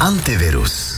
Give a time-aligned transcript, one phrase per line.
[0.00, 0.97] Antivirus.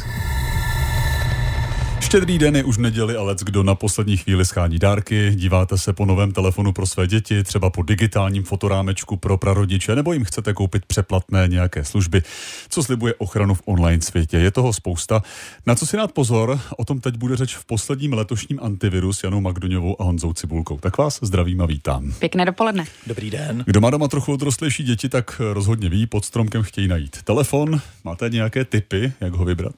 [2.10, 5.92] Štědrý den je už neděli a lec, kdo na poslední chvíli schání dárky, díváte se
[5.92, 10.54] po novém telefonu pro své děti, třeba po digitálním fotorámečku pro prarodiče, nebo jim chcete
[10.54, 12.22] koupit přeplatné nějaké služby,
[12.68, 14.36] co slibuje ochranu v online světě.
[14.36, 15.22] Je toho spousta.
[15.66, 19.40] Na co si dát pozor, o tom teď bude řeč v posledním letošním antivirus Janou
[19.40, 20.78] Magdoňovou a Honzou Cibulkou.
[20.78, 22.12] Tak vás zdravím a vítám.
[22.18, 22.84] Pěkné dopoledne.
[23.06, 23.62] Dobrý den.
[23.66, 27.80] Kdo má doma trochu odrostlejší děti, tak rozhodně ví, pod stromkem chtějí najít telefon.
[28.04, 29.74] Máte nějaké tipy, jak ho vybrat?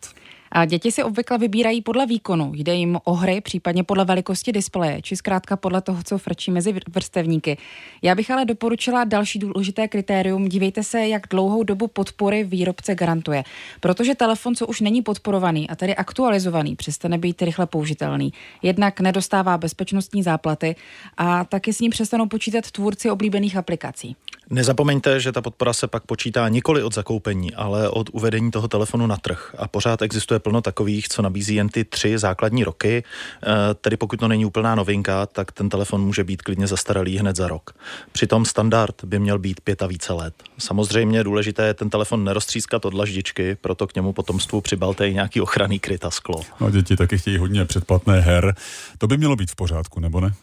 [0.52, 2.52] A děti si obvykle vybírají podle výkonu.
[2.54, 6.74] Jde jim o hry, případně podle velikosti displeje, či zkrátka podle toho, co frčí mezi
[6.88, 7.58] vrstevníky.
[8.02, 10.48] Já bych ale doporučila další důležité kritérium.
[10.48, 13.44] Dívejte se, jak dlouhou dobu podpory výrobce garantuje.
[13.80, 18.32] Protože telefon, co už není podporovaný a tedy aktualizovaný, přestane být rychle použitelný.
[18.62, 20.76] Jednak nedostává bezpečnostní záplaty
[21.16, 24.16] a taky s ním přestanou počítat tvůrci oblíbených aplikací.
[24.50, 29.06] Nezapomeňte, že ta podpora se pak počítá nikoli od zakoupení, ale od uvedení toho telefonu
[29.06, 29.54] na trh.
[29.58, 32.96] A pořád existuje plno takových, co nabízí jen ty tři základní roky.
[32.98, 37.36] E, tedy pokud to není úplná novinka, tak ten telefon může být klidně zastaralý hned
[37.36, 37.70] za rok.
[38.12, 40.34] Přitom standard by měl být pět a více let.
[40.58, 45.40] Samozřejmě důležité je ten telefon neroztřískat od laždičky, proto k němu potomstvu přibalte i nějaký
[45.40, 46.40] ochranný kryt a sklo.
[46.60, 48.54] No, děti taky chtějí hodně předplatné her.
[48.98, 50.34] To by mělo být v pořádku, nebo ne?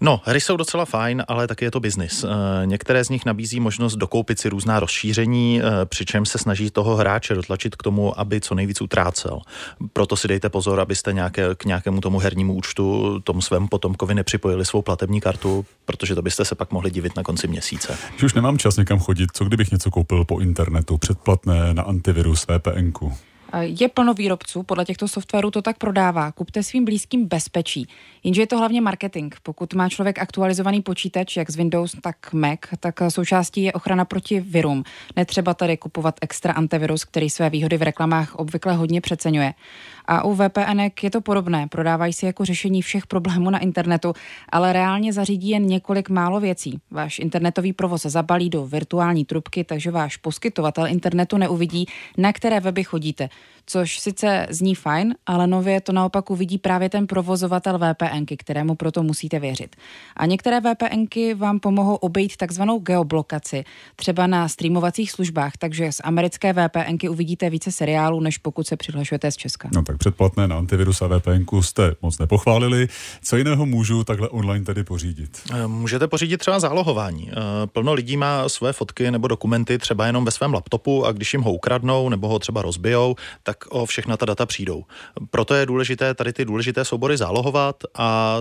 [0.00, 2.24] No, hry jsou docela fajn, ale taky je to biznis.
[2.24, 2.26] E,
[2.66, 7.34] některé z nich nabízí možnost dokoupit si různá rozšíření, e, přičem se snaží toho hráče
[7.34, 9.40] dotlačit k tomu, aby co nejvíc utrácel.
[9.92, 14.64] Proto si dejte pozor, abyste nějaké, k nějakému tomu hernímu účtu, tomu svému potomkovi nepřipojili
[14.64, 17.98] svou platební kartu, protože to byste se pak mohli divit na konci měsíce.
[18.24, 23.12] Už nemám čas někam chodit, co kdybych něco koupil po internetu, předplatné na antivirus, VPNku?
[23.60, 26.32] Je plno výrobců, podle těchto softwarů to tak prodává.
[26.32, 27.88] Kupte svým blízkým bezpečí.
[28.24, 29.34] Jenže je to hlavně marketing.
[29.42, 34.40] Pokud má člověk aktualizovaný počítač, jak z Windows, tak Mac, tak součástí je ochrana proti
[34.40, 34.84] virům.
[35.16, 39.54] Netřeba tady kupovat extra antivirus, který své výhody v reklamách obvykle hodně přeceňuje.
[40.06, 41.68] A u VPN je to podobné.
[41.68, 44.12] Prodávají si jako řešení všech problémů na internetu,
[44.48, 46.78] ale reálně zařídí jen několik málo věcí.
[46.90, 51.86] Váš internetový provoz zabalí do virtuální trubky, takže váš poskytovatel internetu neuvidí,
[52.18, 53.28] na které weby chodíte
[53.66, 59.02] což sice zní fajn, ale nově to naopak uvidí právě ten provozovatel VPNky, kterému proto
[59.02, 59.76] musíte věřit.
[60.16, 63.64] A některé VPNky vám pomohou obejít takzvanou geoblokaci,
[63.96, 69.32] třeba na streamovacích službách, takže z americké VPNky uvidíte více seriálů, než pokud se přihlašujete
[69.32, 69.68] z Česka.
[69.74, 72.88] No tak předplatné na antivirus a VPNku jste moc nepochválili.
[73.22, 75.30] Co jiného můžu takhle online tedy pořídit?
[75.54, 77.30] Eh, můžete pořídit třeba zálohování.
[77.30, 77.34] Eh,
[77.66, 81.42] plno lidí má své fotky nebo dokumenty třeba jenom ve svém laptopu a když jim
[81.42, 84.84] ho ukradnou nebo ho třeba rozbijou, tak o všechna ta data přijdou.
[85.30, 88.38] Proto je důležité tady ty důležité soubory zálohovat a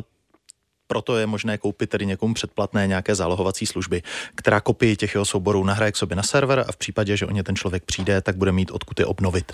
[0.88, 4.02] proto je možné koupit tedy někomu předplatné nějaké zálohovací služby,
[4.36, 7.32] která kopii těch jeho souborů nahraje k sobě na server a v případě, že o
[7.32, 9.52] ně ten člověk přijde, tak bude mít odkud je obnovit.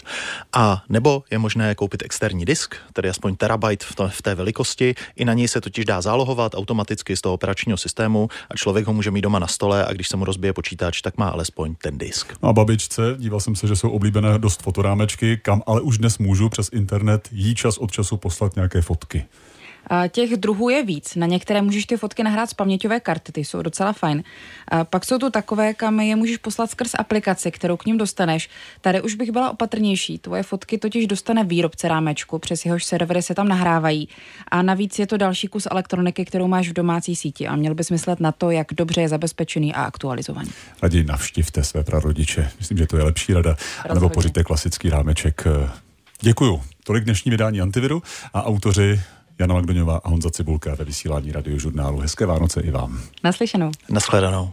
[0.54, 4.96] A nebo je možné koupit externí disk, tedy aspoň terabyte v, to, v té velikosti,
[5.16, 8.94] i na něj se totiž dá zálohovat automaticky z toho operačního systému a člověk ho
[8.94, 11.98] může mít doma na stole a když se mu rozbije počítač, tak má alespoň ten
[11.98, 12.34] disk.
[12.42, 16.50] A babičce, díval jsem se, že jsou oblíbené dost fotorámečky, kam ale už dnes můžu
[16.50, 19.26] přes internet jí čas od času poslat nějaké fotky.
[20.10, 21.16] Těch druhů je víc.
[21.16, 24.24] Na některé můžeš ty fotky nahrát z paměťové karty, ty jsou docela fajn.
[24.68, 28.50] A pak jsou tu takové, kam je můžeš poslat skrz aplikaci, kterou k ním dostaneš.
[28.82, 30.18] Tady už bych byla opatrnější.
[30.20, 34.10] Tvoje fotky totiž dostane výrobce rámečku, přes jehož servery se tam nahrávají.
[34.48, 37.90] A navíc je to další kus elektroniky, kterou máš v domácí síti a měl bys
[37.90, 40.50] myslet na to, jak dobře je zabezpečený a aktualizovaný.
[40.82, 42.52] Raději navštivte své prarodiče.
[42.60, 43.50] Myslím, že to je lepší rada.
[43.50, 43.94] Rozhodně.
[43.94, 45.44] Nebo pořiďte klasický rámeček.
[46.22, 46.62] Děkuju.
[46.84, 49.02] Tolik dnešní vydání Antiviru a autoři
[49.40, 52.00] Jana Magdoňová a Honza Cibulka ve vysílání radiožurnálu.
[52.00, 53.00] Hezké Vánoce i vám.
[53.24, 53.72] Naslyšenou.
[53.90, 54.48] Naschledanou.